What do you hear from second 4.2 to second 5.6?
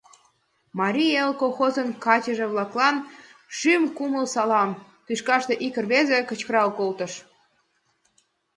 салам!— тӱшкаште